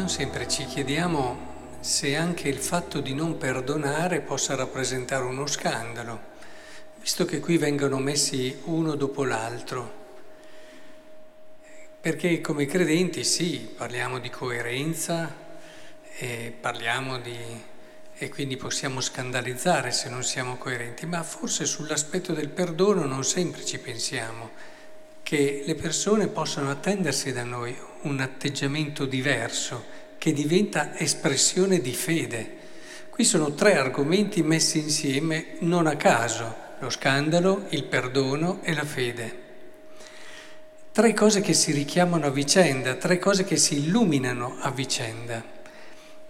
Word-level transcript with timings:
Non 0.00 0.08
sempre 0.08 0.48
ci 0.48 0.64
chiediamo 0.64 1.76
se 1.80 2.16
anche 2.16 2.48
il 2.48 2.56
fatto 2.56 3.00
di 3.00 3.12
non 3.12 3.36
perdonare 3.36 4.22
possa 4.22 4.54
rappresentare 4.54 5.24
uno 5.24 5.46
scandalo, 5.46 6.20
visto 6.98 7.26
che 7.26 7.38
qui 7.38 7.58
vengono 7.58 7.98
messi 7.98 8.62
uno 8.64 8.94
dopo 8.94 9.24
l'altro. 9.24 9.92
Perché 12.00 12.40
come 12.40 12.64
credenti 12.64 13.24
sì, 13.24 13.70
parliamo 13.76 14.18
di 14.20 14.30
coerenza 14.30 15.36
e 16.16 16.54
parliamo 16.58 17.18
di... 17.18 17.36
e 18.16 18.28
quindi 18.30 18.56
possiamo 18.56 19.02
scandalizzare 19.02 19.92
se 19.92 20.08
non 20.08 20.24
siamo 20.24 20.56
coerenti, 20.56 21.04
ma 21.04 21.22
forse 21.22 21.66
sull'aspetto 21.66 22.32
del 22.32 22.48
perdono 22.48 23.04
non 23.04 23.22
sempre 23.22 23.66
ci 23.66 23.78
pensiamo, 23.78 24.48
che 25.22 25.62
le 25.66 25.74
persone 25.74 26.28
possano 26.28 26.70
attendersi 26.70 27.32
da 27.32 27.44
noi 27.44 27.76
un 28.02 28.18
atteggiamento 28.20 29.04
diverso 29.04 29.99
che 30.20 30.34
diventa 30.34 30.98
espressione 30.98 31.80
di 31.80 31.94
fede. 31.94 32.58
Qui 33.08 33.24
sono 33.24 33.54
tre 33.54 33.78
argomenti 33.78 34.42
messi 34.42 34.78
insieme 34.78 35.56
non 35.60 35.86
a 35.86 35.96
caso, 35.96 36.54
lo 36.78 36.90
scandalo, 36.90 37.64
il 37.70 37.84
perdono 37.84 38.58
e 38.62 38.74
la 38.74 38.84
fede. 38.84 39.38
Tre 40.92 41.14
cose 41.14 41.40
che 41.40 41.54
si 41.54 41.72
richiamano 41.72 42.26
a 42.26 42.30
vicenda, 42.30 42.96
tre 42.96 43.18
cose 43.18 43.44
che 43.44 43.56
si 43.56 43.78
illuminano 43.78 44.58
a 44.60 44.70
vicenda. 44.70 45.42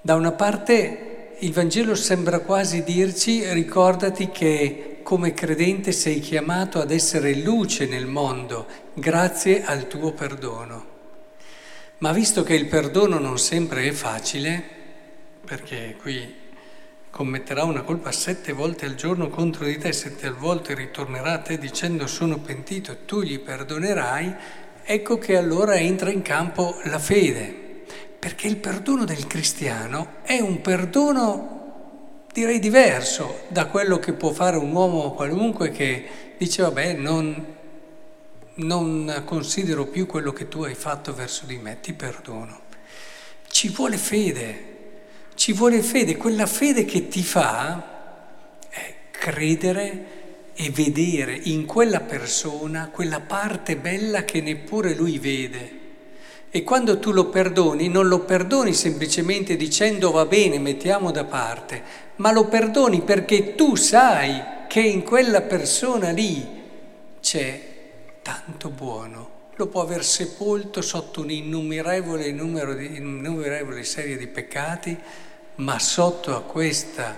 Da 0.01 0.15
una 0.15 0.33
parte 0.33 1.35
il 1.41 1.53
Vangelo 1.53 1.97
sembra 1.97 2.39
quasi 2.39 2.85
dirci 2.85 3.53
ricordati 3.53 4.31
che 4.31 5.01
come 5.03 5.35
credente 5.35 5.91
sei 5.91 6.21
chiamato 6.21 6.79
ad 6.79 6.93
essere 6.93 7.35
luce 7.35 7.87
nel 7.87 8.07
mondo 8.07 8.69
grazie 8.95 9.65
al 9.65 9.89
tuo 9.89 10.13
perdono. 10.13 10.90
Ma 12.01 12.13
visto 12.13 12.43
che 12.43 12.55
il 12.55 12.65
perdono 12.65 13.19
non 13.19 13.39
sempre 13.39 13.87
è 13.87 13.93
facile, 13.93 14.63
perché 15.45 15.97
qui 16.01 16.35
commetterà 17.11 17.65
una 17.65 17.83
colpa 17.83 18.11
sette 18.11 18.55
volte 18.55 18.87
al 18.87 18.95
giorno 18.95 19.29
contro 19.29 19.67
di 19.67 19.77
te, 19.77 19.93
sette 19.93 20.31
volte 20.31 20.75
ritornerà 20.75 21.33
a 21.33 21.39
te 21.41 21.59
dicendo 21.59 22.07
sono 22.07 22.39
pentito 22.39 23.05
tu 23.05 23.21
gli 23.21 23.39
perdonerai, 23.39 24.35
ecco 24.83 25.19
che 25.19 25.37
allora 25.37 25.77
entra 25.77 26.11
in 26.11 26.23
campo 26.23 26.81
la 26.85 26.99
fede, 26.99 27.85
perché 28.19 28.47
il 28.47 28.57
perdono 28.57 29.05
del 29.05 29.27
cristiano 29.27 30.23
è 30.23 30.41
un 30.41 30.63
perdono 30.63 31.59
direi 32.33 32.61
diverso 32.61 33.41
da 33.49 33.67
quello 33.67 33.99
che 33.99 34.15
può 34.15 34.31
fare 34.31 34.57
un 34.57 34.73
uomo 34.73 35.13
qualunque 35.13 35.71
che 35.71 36.09
dice 36.39 36.63
vabbè 36.63 36.95
non 36.95 37.59
non 38.63 39.23
considero 39.25 39.87
più 39.87 40.07
quello 40.07 40.33
che 40.33 40.49
tu 40.49 40.63
hai 40.63 40.75
fatto 40.75 41.15
verso 41.15 41.47
di 41.47 41.57
me, 41.57 41.79
ti 41.81 41.93
perdono. 41.93 42.61
Ci 43.49 43.69
vuole 43.69 43.97
fede, 43.97 44.65
ci 45.35 45.53
vuole 45.53 45.83
fede, 45.83 46.17
quella 46.17 46.47
fede 46.47 46.85
che 46.85 47.09
ti 47.09 47.23
fa 47.23 48.59
è 48.69 48.95
credere 49.11 50.19
e 50.55 50.71
vedere 50.71 51.35
in 51.35 51.65
quella 51.65 52.01
persona 52.01 52.91
quella 52.93 53.21
parte 53.21 53.77
bella 53.77 54.25
che 54.25 54.41
neppure 54.41 54.95
lui 54.95 55.19
vede. 55.19 55.79
E 56.51 56.65
quando 56.65 56.99
tu 56.99 57.13
lo 57.13 57.27
perdoni, 57.27 57.89
non 57.89 58.09
lo 58.09 58.21
perdoni 58.21 58.75
semplicemente 58.75 59.57
dicendo 59.57 60.11
va 60.11 60.27
bene, 60.27 60.59
mettiamo 60.59 61.11
da 61.13 61.25
parte, 61.25 61.83
ma 62.17 62.33
lo 62.33 62.47
perdoni 62.47 63.03
perché 63.03 63.55
tu 63.55 63.77
sai 63.77 64.43
che 64.69 64.81
in 64.81 65.03
quella 65.03 65.43
persona 65.43 66.11
lì 66.11 66.47
c'è 67.21 67.70
tanto 68.23 68.71
buono, 68.71 69.39
lo 69.61 69.67
può 69.67 69.83
aver 69.83 70.05
sepolto 70.05 70.81
sotto 70.81 71.21
un'innumerevole 71.21 72.33
numero 72.33 72.73
di, 72.73 72.97
innumerevole 72.97 73.85
serie 73.85 74.17
di 74.17 74.27
peccati, 74.27 74.99
ma 75.57 75.79
sotto 75.79 76.35
a 76.35 76.43
questa, 76.43 77.15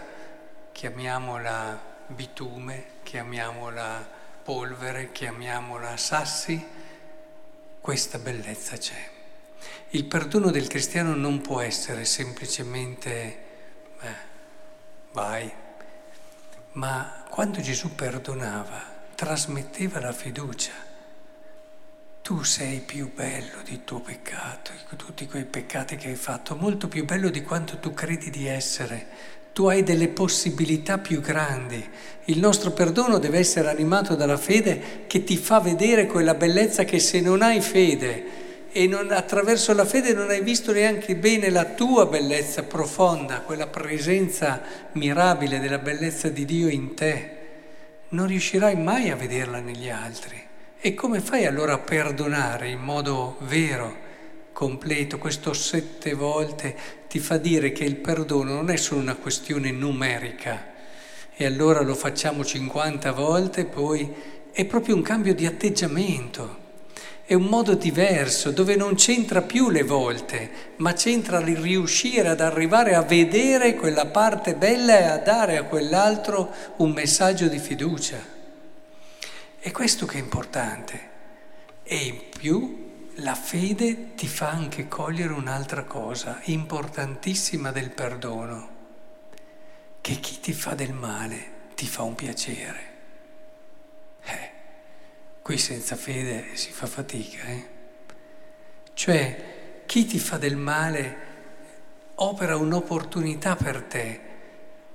chiamiamola 0.72 1.80
bitume, 2.08 2.84
chiamiamola 3.04 4.10
polvere, 4.42 5.12
chiamiamola 5.12 5.96
sassi, 5.96 6.66
questa 7.80 8.18
bellezza 8.18 8.76
c'è. 8.76 9.10
Il 9.90 10.04
perdono 10.06 10.50
del 10.50 10.66
cristiano 10.66 11.14
non 11.14 11.40
può 11.42 11.60
essere 11.60 12.04
semplicemente 12.04 13.10
eh, 14.00 14.14
vai, 15.12 15.52
ma 16.72 17.24
quando 17.28 17.60
Gesù 17.60 17.94
perdonava, 17.94 18.82
trasmetteva 19.14 20.00
la 20.00 20.12
fiducia 20.12 20.90
tu 22.22 22.44
sei 22.44 22.78
più 22.78 23.10
bello 23.12 23.62
di 23.64 23.80
tuo 23.82 23.98
peccato, 23.98 24.70
di 24.88 24.96
tutti 24.96 25.26
quei 25.26 25.44
peccati 25.44 25.96
che 25.96 26.06
hai 26.06 26.14
fatto, 26.14 26.54
molto 26.54 26.86
più 26.86 27.04
bello 27.04 27.30
di 27.30 27.42
quanto 27.42 27.78
tu 27.78 27.92
credi 27.92 28.30
di 28.30 28.46
essere. 28.46 29.30
Tu 29.52 29.66
hai 29.66 29.82
delle 29.82 30.06
possibilità 30.06 30.98
più 30.98 31.20
grandi. 31.20 31.84
Il 32.26 32.38
nostro 32.38 32.70
perdono 32.70 33.18
deve 33.18 33.38
essere 33.38 33.68
animato 33.68 34.14
dalla 34.14 34.36
fede 34.36 35.04
che 35.08 35.24
ti 35.24 35.36
fa 35.36 35.58
vedere 35.58 36.06
quella 36.06 36.34
bellezza 36.34 36.84
che 36.84 37.00
se 37.00 37.20
non 37.20 37.42
hai 37.42 37.60
fede 37.60 38.70
e 38.70 38.86
non, 38.86 39.10
attraverso 39.10 39.74
la 39.74 39.84
fede 39.84 40.14
non 40.14 40.30
hai 40.30 40.42
visto 40.42 40.72
neanche 40.72 41.16
bene 41.16 41.50
la 41.50 41.64
tua 41.64 42.06
bellezza 42.06 42.62
profonda, 42.62 43.40
quella 43.40 43.66
presenza 43.66 44.62
mirabile 44.92 45.58
della 45.58 45.78
bellezza 45.78 46.28
di 46.28 46.44
Dio 46.44 46.68
in 46.68 46.94
te, 46.94 47.36
non 48.10 48.28
riuscirai 48.28 48.76
mai 48.76 49.10
a 49.10 49.16
vederla 49.16 49.58
negli 49.58 49.90
altri. 49.90 50.50
E 50.84 50.94
come 50.94 51.20
fai 51.20 51.46
allora 51.46 51.74
a 51.74 51.78
perdonare 51.78 52.68
in 52.68 52.80
modo 52.80 53.36
vero, 53.42 53.96
completo? 54.52 55.16
Questo 55.16 55.52
sette 55.52 56.12
volte 56.12 56.74
ti 57.06 57.20
fa 57.20 57.36
dire 57.36 57.70
che 57.70 57.84
il 57.84 57.94
perdono 57.94 58.54
non 58.54 58.68
è 58.68 58.74
solo 58.74 59.00
una 59.00 59.14
questione 59.14 59.70
numerica 59.70 60.72
e 61.36 61.46
allora 61.46 61.82
lo 61.82 61.94
facciamo 61.94 62.44
50 62.44 63.12
volte, 63.12 63.64
poi 63.64 64.12
è 64.50 64.64
proprio 64.64 64.96
un 64.96 65.02
cambio 65.02 65.36
di 65.36 65.46
atteggiamento. 65.46 66.58
È 67.24 67.34
un 67.34 67.44
modo 67.44 67.74
diverso 67.74 68.50
dove 68.50 68.74
non 68.74 68.96
c'entra 68.96 69.40
più 69.40 69.70
le 69.70 69.84
volte, 69.84 70.50
ma 70.78 70.94
c'entra 70.94 71.38
il 71.38 71.58
riuscire 71.58 72.26
ad 72.26 72.40
arrivare 72.40 72.96
a 72.96 73.02
vedere 73.02 73.76
quella 73.76 74.06
parte 74.06 74.56
bella 74.56 74.98
e 74.98 75.04
a 75.04 75.18
dare 75.18 75.58
a 75.58 75.62
quell'altro 75.62 76.50
un 76.78 76.90
messaggio 76.90 77.46
di 77.46 77.60
fiducia. 77.60 78.40
È 79.64 79.70
questo 79.70 80.06
che 80.06 80.18
è 80.18 80.20
importante. 80.20 81.10
E 81.84 81.96
in 81.96 82.20
più 82.36 83.10
la 83.18 83.36
fede 83.36 84.12
ti 84.16 84.26
fa 84.26 84.48
anche 84.48 84.88
cogliere 84.88 85.32
un'altra 85.34 85.84
cosa 85.84 86.40
importantissima 86.46 87.70
del 87.70 87.92
perdono, 87.92 88.70
che 90.00 90.14
chi 90.14 90.40
ti 90.40 90.52
fa 90.52 90.74
del 90.74 90.92
male 90.92 91.70
ti 91.76 91.86
fa 91.86 92.02
un 92.02 92.16
piacere. 92.16 92.80
Eh, 94.24 94.50
qui 95.42 95.56
senza 95.58 95.94
fede 95.94 96.56
si 96.56 96.72
fa 96.72 96.88
fatica, 96.88 97.44
eh? 97.44 97.68
Cioè, 98.94 99.82
chi 99.86 100.06
ti 100.06 100.18
fa 100.18 100.38
del 100.38 100.56
male 100.56 101.16
opera 102.16 102.56
un'opportunità 102.56 103.54
per 103.54 103.82
te, 103.84 104.20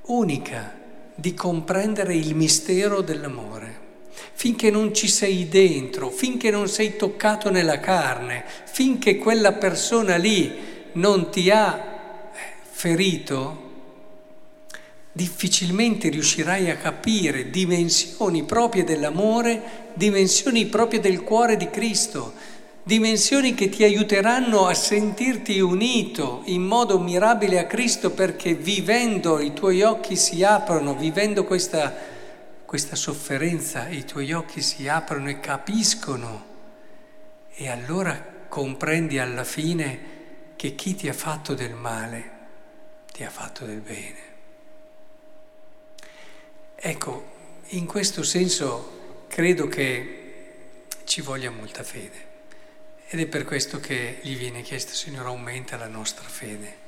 unica, 0.08 0.78
di 1.16 1.34
comprendere 1.34 2.14
il 2.16 2.36
mistero 2.36 3.00
dell'amore 3.00 3.86
finché 4.34 4.70
non 4.70 4.94
ci 4.94 5.08
sei 5.08 5.48
dentro, 5.48 6.10
finché 6.10 6.52
non 6.52 6.68
sei 6.68 6.96
toccato 6.96 7.50
nella 7.50 7.80
carne, 7.80 8.44
finché 8.66 9.18
quella 9.18 9.54
persona 9.54 10.16
lì 10.16 10.54
non 10.94 11.32
ti 11.32 11.50
ha 11.50 11.76
eh, 12.34 12.38
ferito, 12.70 13.66
difficilmente 15.12 16.10
riuscirai 16.10 16.70
a 16.70 16.78
capire 16.78 17.50
dimensioni 17.50 18.44
proprie 18.44 18.84
dell'amore, 18.84 19.90
dimensioni 19.96 20.68
proprie 20.68 21.00
del 21.00 21.24
cuore 21.24 21.58
di 21.58 21.70
Cristo, 21.72 22.34
dimensioni 22.84 23.56
che 23.56 23.70
ti 23.70 23.84
aiuteranno 23.84 24.68
a 24.68 24.74
sentirti 24.74 25.60
unito 25.60 26.44
in 26.46 26.62
modo 26.62 27.00
mirabile 27.00 27.58
a 27.58 27.66
Cristo 27.66 28.12
perché 28.12 28.54
vivendo 28.54 29.40
i 29.40 29.54
tuoi 29.54 29.82
occhi 29.82 30.16
si 30.16 30.44
aprono, 30.44 30.96
vivendo 30.96 31.44
questa 31.44 32.16
questa 32.68 32.98
sofferenza, 32.98 33.88
i 33.88 34.04
tuoi 34.04 34.34
occhi 34.34 34.62
si 34.62 34.90
aprono 34.90 35.30
e 35.30 35.40
capiscono 35.40 36.46
e 37.54 37.70
allora 37.70 38.22
comprendi 38.50 39.20
alla 39.20 39.46
fine 39.46 40.16
che 40.58 40.76
chi 40.76 40.94
ti 40.94 41.08
ha 41.08 41.14
fatto 41.14 41.54
del 41.54 41.74
male 41.74 42.32
ti 43.10 43.24
ha 43.24 43.30
fatto 43.30 43.64
del 43.64 43.80
bene. 43.80 44.20
Ecco, 46.76 47.36
in 47.68 47.86
questo 47.86 48.22
senso 48.24 49.24
credo 49.30 49.70
che 49.70 50.88
ci 51.06 51.22
voglia 51.22 51.50
molta 51.50 51.84
fede 51.84 52.26
ed 53.08 53.22
è 53.22 53.28
per 53.28 53.46
questo 53.46 53.80
che 53.80 54.20
gli 54.24 54.36
viene 54.36 54.62
chiesto, 54.62 54.92
Signore, 54.92 55.30
aumenta 55.30 55.78
la 55.78 55.88
nostra 55.88 56.28
fede. 56.28 56.86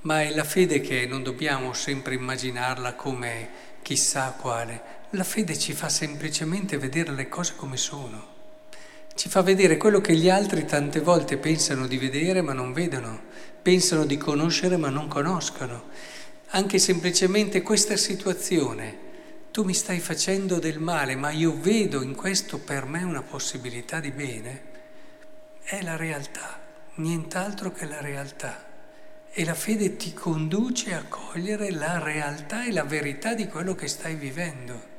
Ma 0.00 0.22
è 0.22 0.30
la 0.30 0.44
fede 0.44 0.80
che 0.80 1.04
non 1.04 1.22
dobbiamo 1.22 1.74
sempre 1.74 2.14
immaginarla 2.14 2.94
come 2.94 3.70
chissà 3.82 4.30
quale, 4.30 5.00
la 5.14 5.24
fede 5.24 5.58
ci 5.58 5.74
fa 5.74 5.90
semplicemente 5.90 6.78
vedere 6.78 7.12
le 7.12 7.28
cose 7.28 7.52
come 7.54 7.76
sono. 7.76 8.30
Ci 9.14 9.28
fa 9.28 9.42
vedere 9.42 9.76
quello 9.76 10.00
che 10.00 10.16
gli 10.16 10.30
altri 10.30 10.64
tante 10.64 11.00
volte 11.00 11.36
pensano 11.36 11.86
di 11.86 11.98
vedere 11.98 12.40
ma 12.40 12.54
non 12.54 12.72
vedono, 12.72 13.20
pensano 13.60 14.06
di 14.06 14.16
conoscere 14.16 14.78
ma 14.78 14.88
non 14.88 15.08
conoscono. 15.08 15.90
Anche 16.54 16.78
semplicemente 16.78 17.60
questa 17.60 17.96
situazione, 17.96 19.10
tu 19.50 19.64
mi 19.64 19.74
stai 19.74 20.00
facendo 20.00 20.58
del 20.58 20.78
male, 20.78 21.14
ma 21.14 21.30
io 21.30 21.60
vedo 21.60 22.00
in 22.00 22.14
questo 22.14 22.58
per 22.58 22.86
me 22.86 23.02
una 23.02 23.22
possibilità 23.22 24.00
di 24.00 24.12
bene, 24.12 24.62
è 25.62 25.82
la 25.82 25.96
realtà, 25.96 26.58
nient'altro 26.94 27.70
che 27.70 27.84
la 27.84 28.00
realtà. 28.00 28.70
E 29.30 29.44
la 29.44 29.54
fede 29.54 29.96
ti 29.96 30.14
conduce 30.14 30.94
a 30.94 31.04
cogliere 31.06 31.70
la 31.70 31.98
realtà 31.98 32.64
e 32.64 32.72
la 32.72 32.84
verità 32.84 33.34
di 33.34 33.46
quello 33.46 33.74
che 33.74 33.88
stai 33.88 34.14
vivendo. 34.14 34.91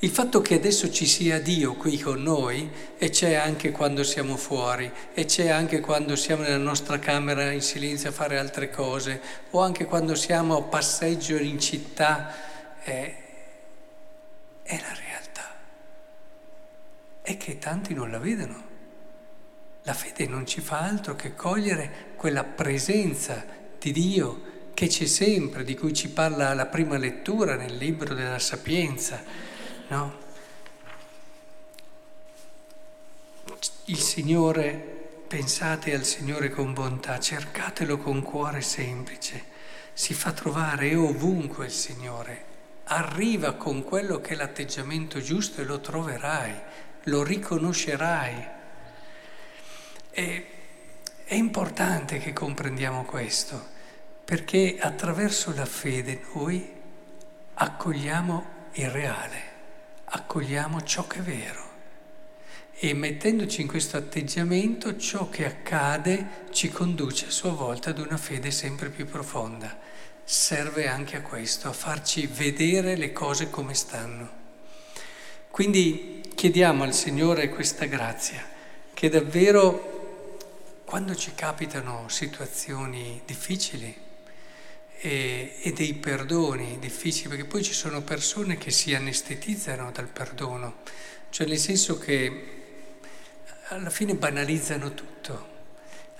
Il 0.00 0.10
fatto 0.10 0.42
che 0.42 0.56
adesso 0.56 0.90
ci 0.90 1.06
sia 1.06 1.40
Dio 1.40 1.74
qui 1.74 1.98
con 1.98 2.22
noi 2.22 2.70
e 2.98 3.08
c'è 3.08 3.32
anche 3.32 3.70
quando 3.70 4.04
siamo 4.04 4.36
fuori 4.36 4.92
e 5.14 5.24
c'è 5.24 5.48
anche 5.48 5.80
quando 5.80 6.16
siamo 6.16 6.42
nella 6.42 6.58
nostra 6.58 6.98
camera 6.98 7.50
in 7.50 7.62
silenzio 7.62 8.10
a 8.10 8.12
fare 8.12 8.38
altre 8.38 8.68
cose 8.68 9.22
o 9.52 9.60
anche 9.60 9.86
quando 9.86 10.14
siamo 10.14 10.58
a 10.58 10.62
passeggio 10.62 11.36
in 11.36 11.58
città 11.58 12.30
è, 12.82 13.16
è 14.62 14.80
la 14.82 14.94
realtà. 14.94 15.54
È 17.22 17.36
che 17.38 17.58
tanti 17.58 17.94
non 17.94 18.10
la 18.10 18.18
vedono. 18.18 18.64
La 19.84 19.94
fede 19.94 20.26
non 20.26 20.46
ci 20.46 20.60
fa 20.60 20.80
altro 20.80 21.16
che 21.16 21.34
cogliere 21.34 22.12
quella 22.16 22.44
presenza 22.44 23.42
di 23.78 23.92
Dio 23.92 24.42
che 24.74 24.88
c'è 24.88 25.06
sempre, 25.06 25.64
di 25.64 25.74
cui 25.74 25.94
ci 25.94 26.10
parla 26.10 26.52
la 26.52 26.66
prima 26.66 26.98
lettura 26.98 27.56
nel 27.56 27.78
libro 27.78 28.12
della 28.12 28.38
Sapienza 28.38 29.54
no? 29.88 30.24
Il 33.84 33.98
Signore, 33.98 34.72
pensate 35.28 35.94
al 35.94 36.04
Signore 36.04 36.50
con 36.50 36.72
bontà, 36.72 37.20
cercatelo 37.20 37.98
con 37.98 38.22
cuore 38.22 38.60
semplice, 38.60 39.44
si 39.92 40.12
fa 40.12 40.32
trovare 40.32 40.94
ovunque 40.94 41.66
il 41.66 41.72
Signore, 41.72 42.44
arriva 42.84 43.54
con 43.54 43.84
quello 43.84 44.20
che 44.20 44.34
è 44.34 44.36
l'atteggiamento 44.36 45.20
giusto 45.20 45.60
e 45.60 45.64
lo 45.64 45.80
troverai, 45.80 46.52
lo 47.04 47.22
riconoscerai. 47.22 48.46
E, 50.10 50.46
è 51.24 51.34
importante 51.34 52.18
che 52.18 52.32
comprendiamo 52.32 53.04
questo, 53.04 53.74
perché 54.24 54.78
attraverso 54.80 55.54
la 55.54 55.66
fede 55.66 56.22
noi 56.34 56.72
accogliamo 57.54 58.46
il 58.72 58.90
reale 58.90 59.54
accogliamo 60.36 60.82
ciò 60.82 61.06
che 61.06 61.20
è 61.20 61.22
vero 61.22 61.64
e 62.74 62.92
mettendoci 62.92 63.62
in 63.62 63.66
questo 63.66 63.96
atteggiamento 63.96 64.98
ciò 64.98 65.30
che 65.30 65.46
accade 65.46 66.44
ci 66.50 66.68
conduce 66.68 67.28
a 67.28 67.30
sua 67.30 67.52
volta 67.52 67.88
ad 67.88 67.98
una 67.98 68.18
fede 68.18 68.50
sempre 68.50 68.90
più 68.90 69.06
profonda. 69.06 69.74
Serve 70.24 70.88
anche 70.88 71.16
a 71.16 71.22
questo, 71.22 71.68
a 71.68 71.72
farci 71.72 72.26
vedere 72.26 72.96
le 72.96 73.12
cose 73.12 73.48
come 73.48 73.72
stanno. 73.72 74.28
Quindi 75.50 76.22
chiediamo 76.34 76.84
al 76.84 76.92
Signore 76.92 77.48
questa 77.48 77.86
grazia, 77.86 78.44
che 78.92 79.08
davvero 79.08 80.42
quando 80.84 81.14
ci 81.14 81.32
capitano 81.34 82.08
situazioni 82.08 83.22
difficili, 83.24 83.96
e, 84.98 85.56
e, 85.60 85.72
dei 85.72 85.94
perdoni 85.94 86.78
difficili, 86.78 87.28
perché 87.28 87.44
poi 87.44 87.62
ci 87.62 87.72
sono 87.72 88.02
persone 88.02 88.56
che 88.56 88.70
si 88.70 88.94
anestetizzano 88.94 89.90
dal 89.90 90.08
perdono, 90.08 90.76
cioè 91.30 91.46
nel 91.46 91.58
senso 91.58 91.98
che 91.98 92.54
alla 93.68 93.90
fine 93.90 94.14
banalizzano 94.14 94.94
tutto. 94.94 95.54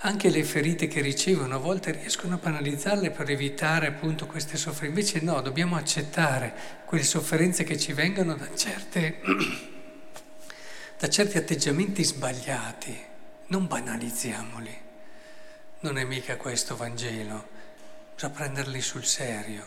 Anche 0.01 0.29
le 0.29 0.43
ferite 0.43 0.87
che 0.87 1.01
ricevono 1.01 1.55
a 1.55 1.57
volte 1.57 1.91
riescono 1.91 2.35
a 2.35 2.37
banalizzarle 2.37 3.09
per 3.09 3.31
evitare 3.31 3.87
appunto 3.87 4.27
queste 4.27 4.55
sofferenze. 4.55 4.87
Invece 4.87 5.25
no, 5.25 5.41
dobbiamo 5.41 5.75
accettare 5.75 6.53
quelle 6.85 7.03
sofferenze 7.03 7.63
che 7.63 7.79
ci 7.79 7.93
vengono 7.93 8.35
da, 8.35 8.47
certe, 8.55 9.19
da 10.99 11.09
certi 11.09 11.37
atteggiamenti 11.37 12.03
sbagliati. 12.03 13.05
Non 13.47 13.65
banalizziamoli. 13.65 14.85
Non 15.79 15.97
è 15.97 16.03
mica 16.03 16.37
questo 16.37 16.75
Vangelo 16.75 17.56
bisogna 18.17 18.29
prenderli 18.33 18.81
sul 18.81 19.05
serio. 19.05 19.63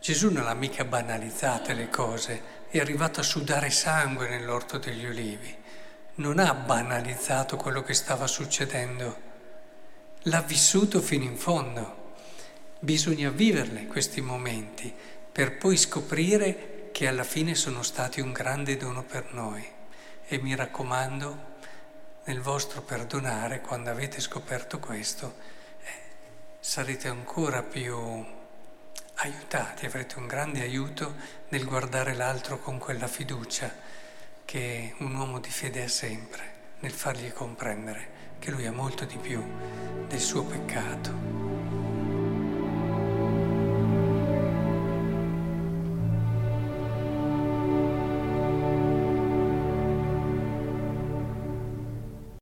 Gesù 0.00 0.32
non 0.32 0.48
ha 0.48 0.54
mica 0.54 0.84
banalizzate 0.84 1.74
le 1.74 1.88
cose, 1.88 2.66
è 2.68 2.80
arrivato 2.80 3.20
a 3.20 3.22
sudare 3.22 3.70
sangue 3.70 4.28
nell'orto 4.28 4.78
degli 4.78 5.04
ulivi, 5.04 5.56
non 6.16 6.40
ha 6.40 6.52
banalizzato 6.54 7.56
quello 7.56 7.84
che 7.84 7.94
stava 7.94 8.26
succedendo, 8.26 9.20
l'ha 10.22 10.40
vissuto 10.40 11.00
fino 11.00 11.22
in 11.22 11.36
fondo. 11.36 12.14
Bisogna 12.80 13.30
viverle 13.30 13.86
questi 13.86 14.20
momenti 14.20 14.92
per 15.30 15.56
poi 15.56 15.76
scoprire 15.76 16.88
che 16.90 17.06
alla 17.06 17.22
fine 17.22 17.54
sono 17.54 17.84
stati 17.84 18.20
un 18.20 18.32
grande 18.32 18.76
dono 18.76 19.04
per 19.04 19.32
noi. 19.32 19.64
E 20.26 20.38
mi 20.38 20.56
raccomando, 20.56 21.52
nel 22.24 22.40
vostro 22.40 22.82
perdonare, 22.82 23.60
quando 23.60 23.90
avete 23.90 24.20
scoperto 24.20 24.80
questo, 24.80 25.52
sarete 26.66 27.08
ancora 27.08 27.62
più 27.62 27.94
aiutati, 29.16 29.84
avrete 29.84 30.18
un 30.18 30.26
grande 30.26 30.62
aiuto 30.62 31.14
nel 31.50 31.66
guardare 31.66 32.14
l'altro 32.14 32.58
con 32.58 32.78
quella 32.78 33.06
fiducia 33.06 33.70
che 34.46 34.94
un 35.00 35.14
uomo 35.14 35.40
di 35.40 35.50
fede 35.50 35.84
ha 35.84 35.88
sempre, 35.88 36.42
nel 36.80 36.92
fargli 36.92 37.30
comprendere 37.30 38.36
che 38.38 38.50
lui 38.50 38.64
ha 38.64 38.72
molto 38.72 39.04
di 39.04 39.18
più 39.18 39.44
del 40.08 40.20
suo 40.20 40.42
peccato. 40.44 41.53